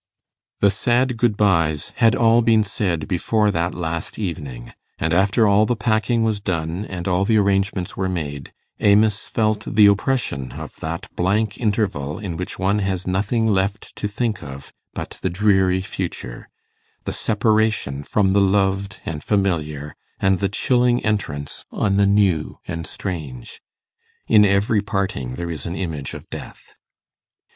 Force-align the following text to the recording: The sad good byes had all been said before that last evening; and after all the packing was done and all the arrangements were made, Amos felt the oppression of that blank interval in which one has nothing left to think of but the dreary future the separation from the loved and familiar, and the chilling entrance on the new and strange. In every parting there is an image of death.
The 0.61 0.71
sad 0.71 1.15
good 1.15 1.37
byes 1.37 1.91
had 1.97 2.15
all 2.15 2.41
been 2.41 2.63
said 2.63 3.07
before 3.07 3.51
that 3.51 3.75
last 3.75 4.17
evening; 4.17 4.73
and 4.97 5.13
after 5.13 5.47
all 5.47 5.67
the 5.67 5.75
packing 5.75 6.23
was 6.23 6.39
done 6.39 6.85
and 6.85 7.07
all 7.07 7.23
the 7.23 7.37
arrangements 7.37 7.95
were 7.95 8.09
made, 8.09 8.51
Amos 8.79 9.27
felt 9.27 9.63
the 9.75 9.85
oppression 9.85 10.53
of 10.53 10.75
that 10.77 11.07
blank 11.15 11.59
interval 11.59 12.17
in 12.17 12.35
which 12.35 12.57
one 12.57 12.79
has 12.79 13.05
nothing 13.05 13.45
left 13.45 13.95
to 13.97 14.07
think 14.07 14.41
of 14.41 14.73
but 14.95 15.19
the 15.21 15.29
dreary 15.29 15.81
future 15.83 16.49
the 17.03 17.13
separation 17.13 18.01
from 18.01 18.33
the 18.33 18.41
loved 18.41 19.01
and 19.05 19.23
familiar, 19.23 19.93
and 20.19 20.39
the 20.39 20.49
chilling 20.49 21.05
entrance 21.05 21.63
on 21.71 21.97
the 21.97 22.07
new 22.07 22.57
and 22.67 22.87
strange. 22.87 23.61
In 24.25 24.45
every 24.45 24.81
parting 24.81 25.35
there 25.35 25.51
is 25.51 25.67
an 25.67 25.75
image 25.75 26.15
of 26.15 26.27
death. 26.31 26.73